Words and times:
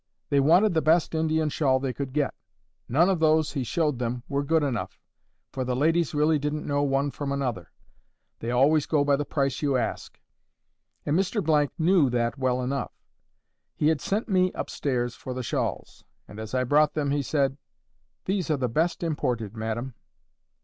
They 0.31 0.39
wanted 0.39 0.73
the 0.73 0.81
best 0.81 1.13
Indian 1.13 1.49
shawl 1.49 1.79
they 1.79 1.93
could 1.93 2.11
get. 2.11 2.33
None 2.89 3.07
of 3.07 3.19
those 3.19 3.51
he 3.51 3.63
showed 3.63 3.99
them 3.99 4.23
were 4.27 4.41
good 4.41 4.63
enough, 4.63 4.99
for 5.51 5.63
the 5.63 5.75
ladies 5.75 6.15
really 6.15 6.39
didn't 6.39 6.65
know 6.65 6.81
one 6.81 7.11
from 7.11 7.31
another. 7.31 7.71
They 8.39 8.49
always 8.49 8.87
go 8.87 9.03
by 9.03 9.15
the 9.15 9.25
price 9.25 9.61
you 9.61 9.77
ask, 9.77 10.19
and 11.05 11.15
Mr— 11.15 11.69
knew 11.77 12.09
that 12.09 12.35
well 12.39 12.63
enough. 12.63 12.93
He 13.75 13.89
had 13.89 14.01
sent 14.01 14.27
me 14.27 14.51
up 14.53 14.71
stairs 14.71 15.13
for 15.13 15.35
the 15.35 15.43
shawls, 15.43 16.03
and 16.27 16.39
as 16.39 16.55
I 16.55 16.63
brought 16.63 16.95
them 16.95 17.11
he 17.11 17.21
said, 17.21 17.57
"These 18.25 18.49
are 18.49 18.57
the 18.57 18.67
best 18.67 19.03
imported, 19.03 19.55
madam." 19.55 19.93